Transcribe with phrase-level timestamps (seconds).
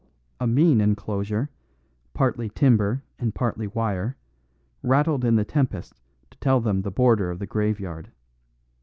[0.39, 1.51] A mean enclosure,
[2.15, 4.17] partly timber and partly wire,
[4.81, 8.09] rattled in the tempest to tell them the border of the graveyard.